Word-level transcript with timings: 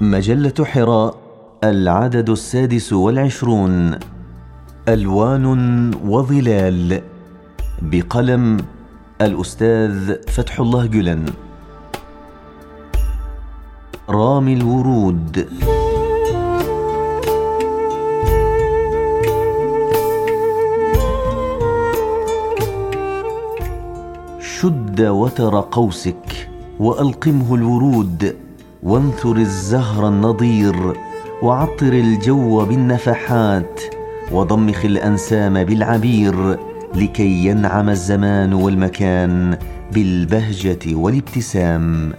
مجلة 0.00 0.64
حراء 0.64 1.14
العدد 1.64 2.30
السادس 2.30 2.92
والعشرون. 2.92 3.98
ألوان 4.88 5.46
وظلال. 6.04 7.02
بقلم 7.82 8.56
الأستاذ 9.20 10.14
فتح 10.28 10.60
الله 10.60 10.86
جلن. 10.86 11.26
رامي 14.10 14.54
الورود. 14.54 15.48
شد 24.40 25.00
وتر 25.00 25.60
قوسك 25.60 26.48
وألقمه 26.80 27.54
الورود. 27.54 28.45
وانثر 28.86 29.36
الزهر 29.36 30.08
النضير 30.08 30.96
وعطر 31.42 31.92
الجو 31.92 32.64
بالنفحات 32.64 33.80
وضمخ 34.32 34.84
الأنسام 34.84 35.64
بالعبير 35.64 36.58
لكي 36.94 37.46
ينعم 37.46 37.88
الزمان 37.88 38.52
والمكان 38.52 39.58
بالبهجة 39.92 40.94
والابتسام. 40.94 42.12